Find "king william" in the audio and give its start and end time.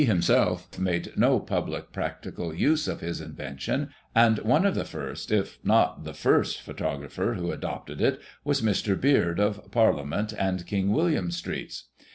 10.65-11.29